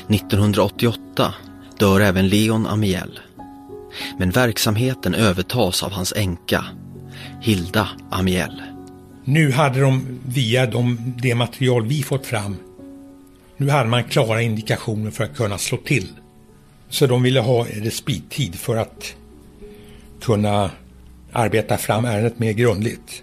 1988 0.08 1.34
dör 1.78 2.00
även 2.00 2.28
Leon 2.28 2.66
Amiel. 2.66 3.20
Men 4.18 4.30
verksamheten 4.30 5.14
övertas 5.14 5.82
av 5.82 5.92
hans 5.92 6.12
änka, 6.16 6.64
Hilda 7.40 7.88
Amiel. 8.10 8.62
Nu 9.24 9.52
hade 9.52 9.80
de 9.80 10.20
via 10.26 10.66
de, 10.66 11.14
det 11.22 11.34
material 11.34 11.86
vi 11.86 12.02
fått 12.02 12.26
fram, 12.26 12.56
nu 13.60 13.68
hade 13.68 13.88
man 13.88 14.04
klara 14.04 14.42
indikationer 14.42 15.10
för 15.10 15.24
att 15.24 15.36
kunna 15.36 15.58
slå 15.58 15.78
till. 15.78 16.08
Så 16.88 17.06
de 17.06 17.22
ville 17.22 17.40
ha 17.40 17.66
respittid 17.70 18.54
för 18.54 18.76
att 18.76 19.14
kunna 20.20 20.70
arbeta 21.32 21.76
fram 21.76 22.04
ärendet 22.04 22.38
mer 22.38 22.52
grundligt. 22.52 23.22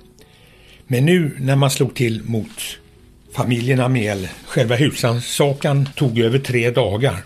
Men 0.87 1.05
nu 1.05 1.37
när 1.39 1.55
man 1.55 1.71
slog 1.71 1.95
till 1.95 2.23
mot 2.23 2.77
familjen 3.33 3.97
el, 3.97 4.27
själva 4.45 4.75
husrannsakan 4.75 5.89
tog 5.95 6.19
över 6.19 6.39
tre 6.39 6.71
dagar. 6.71 7.23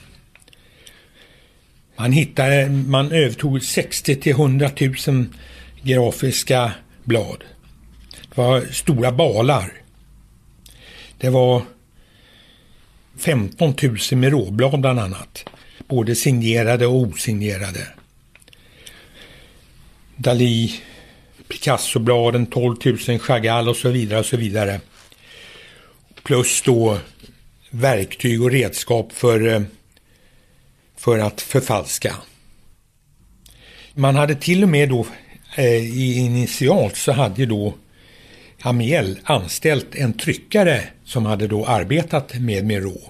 Man 1.97 2.11
hittade, 2.11 2.69
man 2.69 3.11
övertog 3.11 3.63
60 3.63 4.15
till 4.15 4.31
100 4.31 4.69
000 5.07 5.25
grafiska 5.81 6.71
blad. 7.03 7.43
Det 8.29 8.37
var 8.37 8.61
stora 8.61 9.11
balar. 9.11 9.73
Det 11.17 11.29
var 11.29 11.63
15 13.21 13.73
000 13.81 13.97
med 14.11 14.31
råblad 14.31 14.81
bland 14.81 14.99
annat. 14.99 15.45
Både 15.87 16.15
signerade 16.15 16.87
och 16.87 16.95
osignerade. 16.95 17.87
Dalí, 20.15 20.71
Picasso-bladen, 21.47 22.45
12 22.45 22.75
000 23.07 23.19
Chagall 23.19 23.69
och 23.69 23.75
så 23.75 23.89
vidare 23.89 24.19
och 24.19 24.25
så 24.25 24.37
vidare. 24.37 24.79
Plus 26.23 26.61
då 26.61 26.97
verktyg 27.69 28.41
och 28.41 28.51
redskap 28.51 29.11
för, 29.11 29.47
eh, 29.47 29.61
för 30.97 31.19
att 31.19 31.41
förfalska. 31.41 32.15
Man 33.93 34.15
hade 34.15 34.35
till 34.35 34.63
och 34.63 34.69
med 34.69 34.89
då 34.89 35.07
eh, 35.55 36.17
initialt 36.17 36.95
så 36.95 37.11
hade 37.11 37.45
då 37.45 37.73
Amiel 38.63 39.19
anställt 39.23 39.95
en 39.95 40.13
tryckare 40.13 40.83
som 41.05 41.25
hade 41.25 41.47
då 41.47 41.65
arbetat 41.65 42.39
med 42.39 42.65
Miro. 42.65 43.01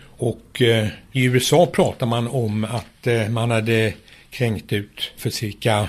Och 0.00 0.62
eh, 0.62 0.88
i 1.12 1.24
USA 1.24 1.66
pratar 1.66 2.06
man 2.06 2.28
om 2.28 2.64
att 2.64 3.06
eh, 3.06 3.28
man 3.28 3.50
hade 3.50 3.92
kränkt 4.30 4.72
ut 4.72 5.10
för 5.16 5.30
cirka 5.30 5.88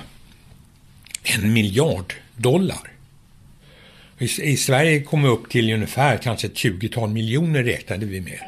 en 1.24 1.54
miljard 1.54 2.14
dollar. 2.36 2.92
I, 4.20 4.26
I 4.52 4.58
Sverige 4.58 5.02
kom 5.02 5.24
vi 5.24 5.30
upp 5.30 5.50
till 5.50 5.74
ungefär 5.74 6.18
kanske 6.18 6.48
ett 6.48 6.58
tjugotal 6.58 7.10
miljoner 7.10 7.64
räknade 7.64 8.06
vi 8.06 8.22
med. 8.22 8.40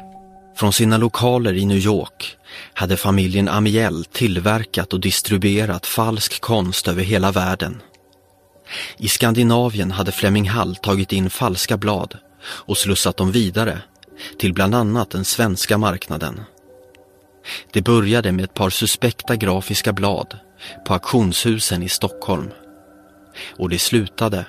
Från 0.56 0.72
sina 0.72 0.96
lokaler 0.96 1.54
i 1.54 1.66
New 1.66 1.78
York 1.78 2.36
hade 2.74 2.96
familjen 2.96 3.48
Amiel 3.48 4.04
tillverkat 4.04 4.92
och 4.92 5.00
distribuerat 5.00 5.86
falsk 5.86 6.40
konst 6.40 6.88
över 6.88 7.02
hela 7.02 7.32
världen. 7.32 7.82
I 8.96 9.08
Skandinavien 9.08 9.90
hade 9.90 10.12
Fleming 10.12 10.48
Hall 10.48 10.76
tagit 10.76 11.12
in 11.12 11.30
falska 11.30 11.76
blad 11.76 12.18
och 12.44 12.78
slussat 12.78 13.16
dem 13.16 13.32
vidare 13.32 13.78
till 14.38 14.52
bland 14.52 14.74
annat 14.74 15.10
den 15.10 15.24
svenska 15.24 15.78
marknaden. 15.78 16.40
Det 17.72 17.82
började 17.82 18.32
med 18.32 18.44
ett 18.44 18.54
par 18.54 18.70
suspekta 18.70 19.36
grafiska 19.36 19.92
blad 19.92 20.38
på 20.86 20.94
auktionshusen 20.94 21.82
i 21.82 21.88
Stockholm. 21.88 22.50
Och 23.58 23.68
det 23.68 23.78
slutade 23.78 24.46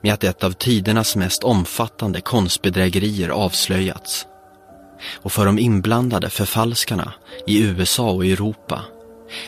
med 0.00 0.14
att 0.14 0.24
ett 0.24 0.44
av 0.44 0.52
tidernas 0.52 1.16
mest 1.16 1.44
omfattande 1.44 2.20
konstbedrägerier 2.20 3.28
avslöjats. 3.28 4.26
Och 5.14 5.32
för 5.32 5.46
de 5.46 5.58
inblandade 5.58 6.30
förfalskarna 6.30 7.12
i 7.46 7.62
USA 7.62 8.10
och 8.10 8.26
Europa 8.26 8.84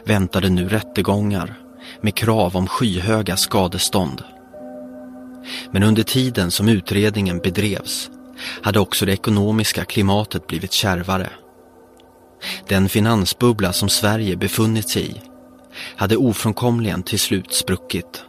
väntade 0.04 0.48
nu 0.48 0.68
rättegångar 0.68 1.63
med 2.04 2.14
krav 2.14 2.56
om 2.56 2.66
skyhöga 2.66 3.36
skadestånd. 3.36 4.22
Men 5.70 5.82
under 5.82 6.02
tiden 6.02 6.50
som 6.50 6.68
utredningen 6.68 7.38
bedrevs 7.38 8.10
hade 8.62 8.80
också 8.80 9.06
det 9.06 9.12
ekonomiska 9.12 9.84
klimatet 9.84 10.46
blivit 10.46 10.72
kärvare. 10.72 11.30
Den 12.68 12.88
finansbubbla 12.88 13.72
som 13.72 13.88
Sverige 13.88 14.36
befunnit 14.36 14.88
sig 14.88 15.10
i 15.10 15.20
hade 15.96 16.16
ofrånkomligen 16.16 17.02
till 17.02 17.20
slut 17.20 17.52
spruckit. 17.52 18.24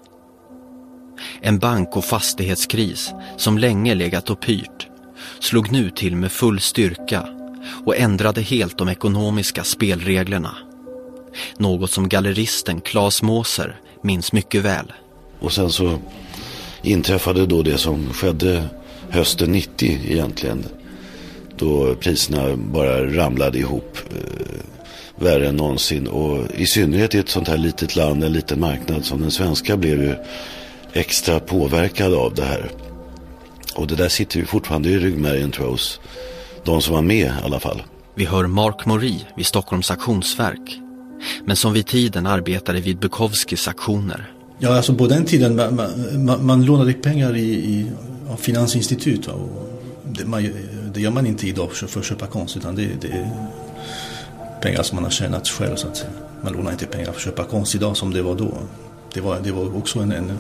En 1.42 1.60
bank 1.60 1.98
och 1.98 2.06
fastighetskris 2.06 3.14
som 3.38 3.58
länge 3.58 3.96
legat 3.96 4.30
och 4.30 4.42
pyrt 4.42 4.88
slog 5.40 5.72
nu 5.72 5.90
till 5.90 6.16
med 6.16 6.32
full 6.32 6.60
styrka 6.60 7.28
och 7.86 7.98
ändrade 7.98 8.42
helt 8.42 8.78
de 8.78 8.90
ekonomiska 8.90 9.64
spelreglerna. 9.64 10.58
Något 11.58 11.92
som 11.92 12.10
galleristen 12.10 12.82
Claes 12.82 13.22
Måser 13.22 13.80
minns 14.02 14.32
mycket 14.32 14.62
väl. 14.62 14.94
Och 15.40 15.54
sen 15.54 15.70
så 15.70 16.00
inträffade 16.82 17.46
då 17.46 17.62
det 17.62 17.78
som 17.78 18.14
skedde 18.14 18.64
hösten 19.10 19.52
90 19.52 20.00
egentligen. 20.08 20.66
Då 21.58 21.96
priserna 21.96 22.56
bara 22.56 23.18
ramlade 23.18 23.58
ihop 23.60 23.98
eh, 24.12 24.60
värre 25.16 25.48
än 25.48 25.56
någonsin. 25.56 26.08
Och 26.08 26.52
i 26.56 26.66
synnerhet 26.66 27.16
i 27.16 27.18
ett 27.18 27.30
sånt 27.30 27.48
här 27.48 27.58
litet 27.58 27.96
land, 27.96 28.24
en 28.24 28.34
liten 28.34 28.60
marknad 28.60 29.06
som 29.06 29.22
den 29.22 29.32
svenska 29.32 29.78
blev 29.78 30.04
ju 30.04 30.16
extra 30.94 31.40
påverkad 31.40 32.14
av 32.14 32.34
det 32.34 32.46
här. 32.46 32.72
Och 33.76 33.88
det 33.88 33.96
där 33.96 34.10
sitter 34.10 34.40
ju 34.40 34.46
fortfarande 34.46 34.90
i 34.90 35.00
ryggmärgen 35.00 35.52
tror 35.52 35.66
jag 35.66 35.72
hos 35.72 36.00
de 36.64 36.82
som 36.82 36.94
var 36.96 37.02
med 37.02 37.28
i 37.28 37.32
alla 37.44 37.60
fall. 37.60 37.84
Vi 38.16 38.26
hör 38.26 38.48
Mark 38.48 38.86
Mori 38.86 39.26
vid 39.36 39.46
Stockholms 39.46 39.92
auktionsverk. 39.92 40.85
Men 41.46 41.56
som 41.56 41.74
vid 41.74 41.88
tiden 41.88 42.26
arbetade 42.28 42.82
vid 42.82 43.00
Bukowskis 43.00 43.68
aktioner. 43.68 44.32
Ja, 44.60 44.76
alltså 44.76 44.96
på 44.96 45.08
den 45.08 45.26
tiden 45.26 45.56
man, 45.56 45.76
man, 46.26 46.46
man 46.46 46.66
lånade 46.66 46.94
pengar 46.94 47.36
i, 47.36 47.50
i 47.54 47.92
av 48.30 48.38
finansinstitut. 48.38 49.28
Och 49.28 49.50
det, 50.04 50.26
man, 50.26 50.50
det, 50.94 51.02
gör 51.02 51.12
man 51.12 51.26
inte 51.26 51.48
idag 51.48 51.72
för, 51.72 51.88
för 51.88 52.00
att 52.00 52.06
köpa 52.06 52.28
konst 52.28 52.58
utan 52.58 52.76
det, 52.76 52.90
det, 53.02 53.08
är 53.08 53.30
pengar 54.62 54.84
som 54.84 54.96
man 54.96 55.04
har 55.04 55.12
tjänat 55.12 55.48
själv 55.48 55.76
så 55.76 55.88
att 55.88 55.98
säga. 55.98 56.12
Man 56.44 56.54
lånar 56.54 56.72
inte 56.72 56.86
pengar 56.86 57.06
för 57.06 57.16
att 57.16 57.22
köpa 57.22 57.44
konst 57.44 57.76
idag 57.76 57.98
som 57.98 58.14
det 58.14 58.22
var 58.22 58.36
då. 58.36 58.58
Det 59.14 59.22
var, 59.22 59.40
det 59.44 59.52
var 59.52 59.78
också 59.78 60.00
en, 60.00 60.12
en 60.12 60.32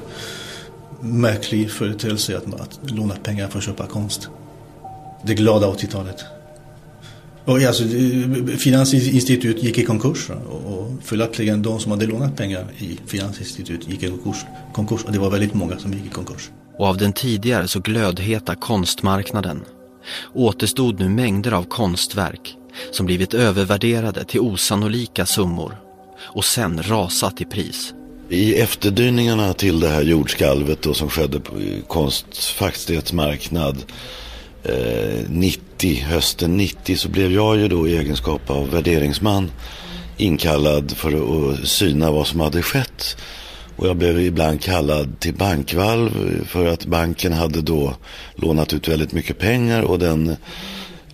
märklig 1.01 1.71
företeelse 1.71 2.37
att, 2.37 2.61
att 2.61 2.91
låna 2.91 3.15
pengar 3.15 3.47
för 3.47 3.57
att 3.57 3.63
köpa 3.65 3.85
konst. 3.85 4.29
Det 5.23 5.33
glada 5.33 5.67
80-talet. 5.67 6.25
Och 7.45 7.61
alltså, 7.61 7.83
finansinstitut 8.57 9.63
gick 9.63 9.77
i 9.77 9.83
konkurs 9.83 10.29
och 10.29 10.91
följaktligen 11.03 11.61
de 11.61 11.79
som 11.79 11.91
hade 11.91 12.05
lånat 12.05 12.37
pengar 12.37 12.65
i 12.77 12.97
finansinstitut 13.07 13.89
gick 13.89 14.03
i 14.03 14.07
konkurs, 14.09 14.45
konkurs 14.73 15.03
och 15.03 15.11
det 15.11 15.19
var 15.19 15.29
väldigt 15.29 15.53
många 15.53 15.79
som 15.79 15.93
gick 15.93 16.05
i 16.05 16.09
konkurs. 16.09 16.49
Och 16.77 16.87
av 16.87 16.97
den 16.97 17.13
tidigare 17.13 17.67
så 17.67 17.79
glödheta 17.79 18.55
konstmarknaden 18.55 19.63
återstod 20.33 20.99
nu 20.99 21.09
mängder 21.09 21.51
av 21.51 21.63
konstverk 21.63 22.55
som 22.91 23.05
blivit 23.05 23.33
övervärderade 23.33 24.25
till 24.25 24.39
osannolika 24.39 25.25
summor 25.25 25.77
och 26.19 26.45
sen 26.45 26.83
rasat 26.83 27.41
i 27.41 27.45
pris. 27.45 27.93
I 28.29 28.55
efterdyningarna 28.55 29.53
till 29.53 29.79
det 29.79 29.89
här 29.89 30.01
jordskalvet 30.01 30.81
då 30.81 30.93
som 30.93 31.09
skedde 31.09 31.39
på 31.39 31.53
konstfastighetsmarknad 31.87 33.83
Eh, 34.69 35.29
90, 35.29 36.03
hösten 36.03 36.57
90 36.57 36.95
så 36.95 37.09
blev 37.09 37.31
jag 37.31 37.57
ju 37.57 37.67
då 37.67 37.87
i 37.87 37.97
egenskap 37.97 38.49
av 38.49 38.69
värderingsman 38.69 39.51
inkallad 40.17 40.91
för 40.91 41.11
att 41.13 41.67
syna 41.67 42.11
vad 42.11 42.27
som 42.27 42.39
hade 42.39 42.61
skett. 42.61 43.17
Och 43.75 43.87
jag 43.87 43.97
blev 43.97 44.19
ibland 44.19 44.61
kallad 44.61 45.19
till 45.19 45.33
bankvalv 45.33 46.11
för 46.47 46.67
att 46.67 46.85
banken 46.85 47.33
hade 47.33 47.61
då 47.61 47.93
lånat 48.35 48.73
ut 48.73 48.87
väldigt 48.87 49.11
mycket 49.11 49.39
pengar 49.39 49.81
och 49.81 49.99
den 49.99 50.35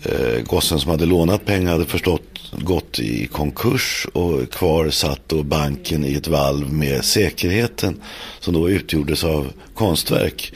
eh, 0.03 0.43
gossen 0.43 0.79
som 0.79 0.91
hade 0.91 1.05
lånat 1.05 1.45
pengar 1.45 1.71
hade 1.71 1.85
förstått 1.85 2.51
gått 2.51 2.99
i 2.99 3.27
konkurs 3.27 4.07
och 4.13 4.51
kvar 4.51 4.89
satt 4.89 5.29
då 5.29 5.43
banken 5.43 6.05
i 6.05 6.13
ett 6.13 6.27
valv 6.27 6.73
med 6.73 7.05
säkerheten 7.05 8.01
som 8.39 8.53
då 8.53 8.69
utgjordes 8.69 9.23
av 9.23 9.53
konstverk. 9.75 10.53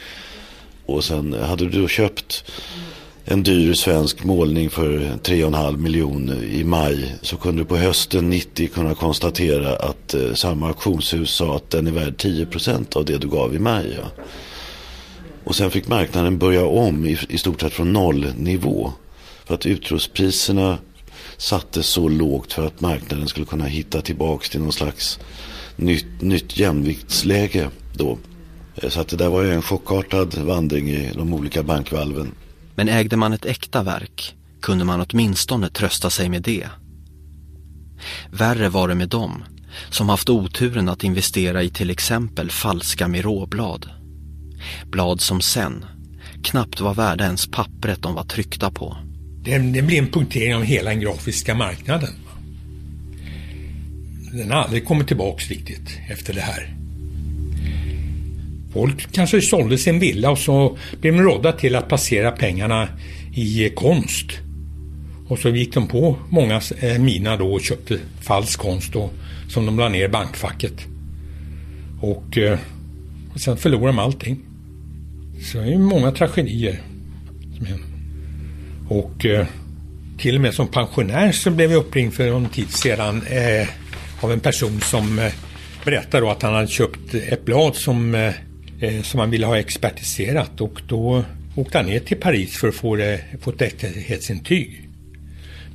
Och 0.85 1.03
sen 1.03 1.33
hade 1.33 1.69
du 1.69 1.81
då 1.81 1.87
köpt 1.87 2.43
en 3.27 3.43
dyr 3.43 3.73
svensk 3.73 4.23
målning 4.23 4.69
för 4.69 4.99
3,5 4.99 5.77
miljoner 5.77 6.43
i 6.43 6.63
maj 6.63 7.15
så 7.21 7.37
kunde 7.37 7.61
du 7.61 7.65
på 7.65 7.77
hösten 7.77 8.29
90 8.29 8.67
kunna 8.67 8.95
konstatera 8.95 9.75
att 9.75 10.13
eh, 10.13 10.33
samma 10.33 10.67
auktionshus 10.67 11.31
sa 11.31 11.55
att 11.55 11.69
den 11.69 11.87
är 11.87 11.91
värd 11.91 12.17
10 12.17 12.45
procent 12.45 12.95
av 12.95 13.05
det 13.05 13.17
du 13.17 13.27
gav 13.27 13.55
i 13.55 13.59
maj. 13.59 13.97
Ja. 13.97 14.23
Och 15.43 15.55
sen 15.55 15.71
fick 15.71 15.87
marknaden 15.87 16.37
börja 16.37 16.65
om 16.65 17.05
i, 17.05 17.17
i 17.29 17.37
stort 17.37 17.61
sett 17.61 17.73
från 17.73 17.93
nollnivå. 17.93 18.91
För 19.45 19.53
att 19.53 19.65
utrustpriserna 19.65 20.77
sattes 21.37 21.87
så 21.87 22.09
lågt 22.09 22.53
för 22.53 22.67
att 22.67 22.81
marknaden 22.81 23.27
skulle 23.27 23.45
kunna 23.45 23.65
hitta 23.65 24.01
tillbaka 24.01 24.47
till 24.47 24.61
någon 24.61 24.73
slags 24.73 25.19
nytt, 25.75 26.21
nytt 26.21 26.57
jämviktsläge 26.57 27.69
då. 27.93 28.17
Eh, 28.75 28.89
så 28.89 29.01
att 29.01 29.07
det 29.07 29.17
där 29.17 29.29
var 29.29 29.41
ju 29.41 29.51
en 29.51 29.61
chockartad 29.61 30.37
vandring 30.37 30.89
i 30.89 31.11
de 31.15 31.33
olika 31.33 31.63
bankvalven. 31.63 32.31
Men 32.75 32.89
ägde 32.89 33.17
man 33.17 33.33
ett 33.33 33.45
äkta 33.45 33.83
verk 33.83 34.35
kunde 34.61 34.85
man 34.85 35.05
åtminstone 35.09 35.69
trösta 35.69 36.09
sig 36.09 36.29
med 36.29 36.41
det. 36.41 36.67
Värre 38.31 38.69
var 38.69 38.87
det 38.87 38.95
med 38.95 39.09
dem 39.09 39.43
som 39.89 40.09
haft 40.09 40.29
oturen 40.29 40.89
att 40.89 41.03
investera 41.03 41.63
i 41.63 41.69
till 41.69 41.89
exempel 41.89 42.51
falska 42.51 43.07
miråblad. 43.07 43.89
Blad 44.85 45.21
som 45.21 45.41
sen 45.41 45.85
knappt 46.43 46.81
var 46.81 46.93
värda 46.93 47.25
ens 47.25 47.47
pappret 47.47 48.01
de 48.01 48.15
var 48.15 48.23
tryckta 48.23 48.71
på. 48.71 48.97
Det, 49.43 49.57
det 49.57 49.81
blir 49.81 49.97
en 49.97 50.11
punktering 50.11 50.55
av 50.55 50.63
hela 50.63 50.89
den 50.89 50.99
grafiska 50.99 51.55
marknaden. 51.55 52.13
Den 54.33 54.51
har 54.51 54.57
aldrig 54.57 54.85
kommit 54.85 55.07
tillbaks 55.07 55.49
riktigt 55.49 55.99
efter 56.09 56.33
det 56.33 56.41
här. 56.41 56.84
Folk 58.75 59.11
kanske 59.11 59.41
sålde 59.41 59.77
sin 59.77 59.99
villa 59.99 60.29
och 60.29 60.37
så 60.37 60.77
blev 61.01 61.13
de 61.13 61.21
rådda 61.21 61.51
till 61.51 61.75
att 61.75 61.87
placera 61.87 62.31
pengarna 62.31 62.87
i 63.33 63.65
eh, 63.65 63.73
konst. 63.73 64.31
Och 65.27 65.39
så 65.39 65.49
gick 65.49 65.73
de 65.73 65.87
på 65.87 66.15
många 66.29 66.61
eh, 66.79 66.99
mina 66.99 67.37
då 67.37 67.53
och 67.53 67.61
köpte 67.61 67.99
falsk 68.21 68.59
konst 68.59 68.93
då, 68.93 69.09
som 69.49 69.65
de 69.65 69.79
la 69.79 69.89
ner 69.89 70.05
i 70.05 70.07
bankfacket. 70.07 70.73
Och, 72.01 72.37
och 73.33 73.41
sen 73.41 73.57
förlorade 73.57 73.87
de 73.87 73.99
allting. 73.99 74.39
Så 75.41 75.57
det 75.57 75.73
är 75.73 75.77
många 75.77 76.11
tragedier. 76.11 76.81
Och 78.89 79.25
till 80.17 80.35
och 80.35 80.41
med 80.41 80.53
som 80.53 80.67
pensionär 80.67 81.31
så 81.31 81.51
blev 81.51 81.71
jag 81.71 81.79
uppringd 81.79 82.13
för 82.13 82.29
någon 82.29 82.49
tid 82.49 82.69
sedan 82.69 83.21
eh, 83.27 83.67
av 84.21 84.31
en 84.31 84.39
person 84.39 84.81
som 84.81 85.19
eh, 85.19 85.33
berättade 85.85 86.31
att 86.31 86.41
han 86.41 86.53
hade 86.53 86.67
köpt 86.67 87.13
ett 87.13 87.45
blad 87.45 87.75
som 87.75 88.15
eh, 88.15 88.33
eh, 88.79 89.01
som 89.01 89.19
han 89.19 89.29
ville 89.29 89.45
ha 89.45 89.57
expertiserat 89.57 90.61
och 90.61 90.81
då 90.87 91.23
åkte 91.55 91.77
han 91.77 91.87
ner 91.87 91.99
till 91.99 92.17
Paris 92.17 92.57
för 92.57 92.67
att 92.67 92.75
få, 92.75 92.95
det, 92.95 93.21
få 93.41 93.49
ett 93.49 93.61
äkthetsintyg. 93.61 94.89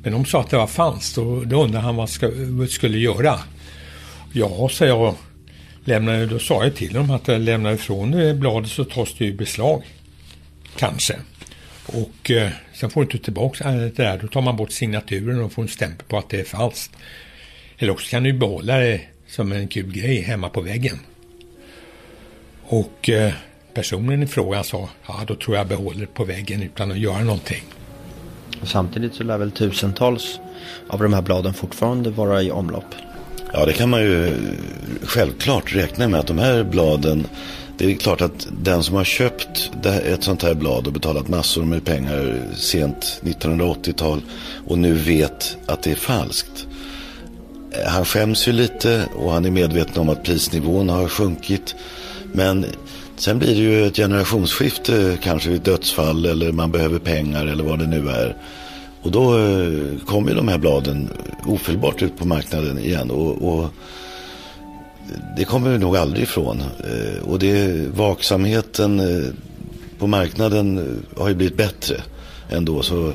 Men 0.03 0.13
de 0.13 0.25
sa 0.25 0.41
att 0.41 0.49
det 0.49 0.57
var 0.57 0.67
falskt 0.67 1.17
och 1.17 1.47
då 1.47 1.63
undrade 1.63 1.85
han 1.85 1.95
vad 1.95 2.09
ska, 2.09 2.29
vad 2.35 2.69
skulle 2.69 2.97
göra. 2.97 3.39
Ja, 4.33 4.69
sa 4.69 4.85
jag, 4.85 5.15
lämnade, 5.85 6.25
då 6.25 6.39
sa 6.39 6.63
jag 6.63 6.75
till 6.75 6.93
dem 6.93 7.11
att 7.11 7.27
jag 7.27 7.41
lämnar 7.41 7.73
ifrån 7.73 8.39
bladet 8.39 8.69
så 8.69 8.83
tas 8.83 9.13
det 9.17 9.25
ju 9.25 9.33
beslag. 9.33 9.83
Kanske. 10.77 11.15
Och 11.85 12.31
eh, 12.31 12.49
sen 12.73 12.89
får 12.89 13.01
du 13.01 13.05
inte 13.05 13.25
tillbaka 13.25 13.69
eh, 13.69 13.75
det 13.75 13.95
där. 13.95 14.17
Då 14.17 14.27
tar 14.27 14.41
man 14.41 14.55
bort 14.55 14.71
signaturen 14.71 15.41
och 15.41 15.51
får 15.51 15.61
en 15.61 15.67
stämpel 15.67 16.05
på 16.07 16.17
att 16.17 16.29
det 16.29 16.39
är 16.39 16.43
falskt. 16.43 16.95
Eller 17.77 17.91
också 17.91 18.09
kan 18.09 18.23
du 18.23 18.33
behålla 18.33 18.77
det 18.77 19.01
som 19.27 19.51
en 19.51 19.67
kul 19.67 19.91
grej 19.91 20.21
hemma 20.21 20.49
på 20.49 20.61
väggen. 20.61 20.99
Och 22.71 23.09
eh, 23.09 23.33
personen 23.73 24.23
i 24.23 24.27
fråga 24.27 24.63
sa, 24.63 24.89
ja 25.07 25.19
då 25.27 25.35
tror 25.35 25.57
jag 25.57 25.67
behåller 25.67 26.05
på 26.05 26.23
väggen 26.23 26.63
utan 26.63 26.91
att 26.91 26.97
göra 26.97 27.19
någonting. 27.19 27.63
Och 28.61 28.67
samtidigt 28.67 29.13
så 29.15 29.23
lär 29.23 29.37
väl 29.37 29.51
tusentals 29.51 30.39
av 30.87 30.99
de 30.99 31.13
här 31.13 31.21
bladen 31.21 31.53
fortfarande 31.53 32.09
vara 32.09 32.41
i 32.41 32.51
omlopp? 32.51 32.95
Ja, 33.53 33.65
det 33.65 33.73
kan 33.73 33.89
man 33.89 34.01
ju 34.01 34.37
självklart 35.03 35.75
räkna 35.75 36.07
med 36.07 36.19
att 36.19 36.27
de 36.27 36.37
här 36.37 36.63
bladen 36.63 37.27
det 37.77 37.91
är 37.91 37.95
klart 37.95 38.21
att 38.21 38.47
den 38.61 38.83
som 38.83 38.95
har 38.95 39.03
köpt 39.03 39.71
ett 39.85 40.23
sånt 40.23 40.43
här 40.43 40.53
blad 40.53 40.87
och 40.87 40.93
betalat 40.93 41.27
massor 41.27 41.65
med 41.65 41.85
pengar 41.85 42.41
sent 42.55 43.21
1980-tal 43.23 44.21
och 44.67 44.77
nu 44.77 44.93
vet 44.93 45.57
att 45.65 45.83
det 45.83 45.91
är 45.91 45.95
falskt. 45.95 46.67
Eh, 47.71 47.91
han 47.91 48.05
skäms 48.05 48.47
ju 48.47 48.51
lite 48.51 49.05
och 49.15 49.31
han 49.31 49.45
är 49.45 49.51
medveten 49.51 50.01
om 50.01 50.09
att 50.09 50.23
prisnivån 50.23 50.89
har 50.89 51.07
sjunkit. 51.07 51.75
Men 52.33 52.65
sen 53.15 53.39
blir 53.39 53.55
det 53.55 53.61
ju 53.61 53.85
ett 53.87 53.95
generationsskifte 53.95 55.17
kanske 55.23 55.49
vid 55.49 55.61
dödsfall 55.61 56.25
eller 56.25 56.51
man 56.51 56.71
behöver 56.71 56.99
pengar 56.99 57.45
eller 57.45 57.63
vad 57.63 57.79
det 57.79 57.87
nu 57.87 58.09
är. 58.09 58.37
Och 59.01 59.11
då 59.11 59.37
eh, 59.39 60.05
kommer 60.05 60.29
ju 60.29 60.35
de 60.35 60.47
här 60.47 60.57
bladen 60.57 61.09
ofelbart 61.45 62.01
ut 62.01 62.17
på 62.17 62.27
marknaden 62.27 62.79
igen. 62.79 63.11
Och, 63.11 63.53
och 63.53 63.69
det 65.37 65.43
kommer 65.43 65.69
vi 65.71 65.77
nog 65.77 65.97
aldrig 65.97 66.23
ifrån. 66.23 66.59
Eh, 66.59 67.29
och 67.29 67.39
det, 67.39 67.87
vaksamheten 67.95 68.99
eh, 68.99 69.33
på 69.99 70.07
marknaden 70.07 70.97
har 71.17 71.29
ju 71.29 71.35
blivit 71.35 71.57
bättre 71.57 71.95
ändå. 72.49 72.81
Så 72.81 73.13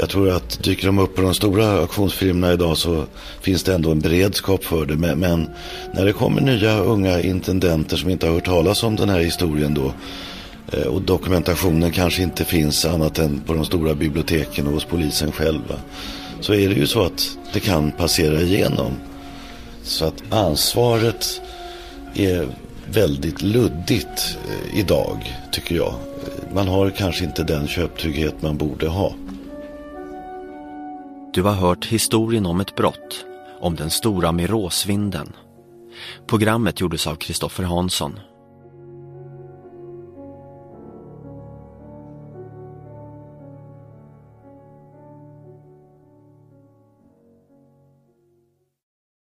jag 0.00 0.08
tror 0.08 0.30
att 0.30 0.62
dyker 0.62 0.86
de 0.86 0.98
upp 0.98 1.14
på 1.14 1.22
de 1.22 1.34
stora 1.34 1.66
auktionsfilmerna 1.70 2.52
idag 2.52 2.76
så 2.76 3.04
finns 3.40 3.62
det 3.62 3.74
ändå 3.74 3.90
en 3.90 4.00
beredskap 4.00 4.64
för 4.64 4.86
det. 4.86 4.96
Men, 4.96 5.18
men, 5.18 5.50
när 5.92 6.04
det 6.04 6.12
kommer 6.12 6.40
nya 6.40 6.78
unga 6.78 7.20
intendenter 7.20 7.96
som 7.96 8.10
inte 8.10 8.26
har 8.26 8.34
hört 8.34 8.44
talas 8.44 8.82
om 8.82 8.96
den 8.96 9.08
här 9.08 9.20
historien 9.20 9.74
då 9.74 9.92
eh, 10.72 10.86
och 10.86 11.02
dokumentationen 11.02 11.92
kanske 11.92 12.22
inte 12.22 12.44
finns 12.44 12.84
annat 12.84 13.18
än 13.18 13.40
på 13.40 13.54
de 13.54 13.64
stora 13.64 13.94
biblioteken 13.94 14.66
och 14.66 14.72
hos 14.72 14.84
polisen 14.84 15.32
själva. 15.32 15.74
Så 16.40 16.54
är 16.54 16.68
det 16.68 16.74
ju 16.74 16.86
så 16.86 17.02
att 17.02 17.38
det 17.52 17.60
kan 17.60 17.92
passera 17.92 18.40
igenom. 18.40 18.92
Så 19.82 20.04
att 20.04 20.22
ansvaret 20.30 21.40
är 22.14 22.48
väldigt 22.92 23.42
luddigt 23.42 24.38
eh, 24.48 24.78
idag 24.78 25.34
tycker 25.52 25.74
jag. 25.74 25.94
Man 26.54 26.68
har 26.68 26.90
kanske 26.90 27.24
inte 27.24 27.42
den 27.42 27.68
köptrygghet 27.68 28.42
man 28.42 28.56
borde 28.56 28.88
ha. 28.88 29.14
Du 31.34 31.42
har 31.42 31.54
hört 31.54 31.84
historien 31.84 32.46
om 32.46 32.60
ett 32.60 32.76
brott, 32.76 33.24
om 33.60 33.76
den 33.76 33.90
stora 33.90 34.32
Miråsvinden. 34.32 35.32
Programmet 36.26 36.80
gjordes 36.80 37.06
av 37.06 37.14
Kristoffer 37.14 37.64
Hansson 37.64 38.20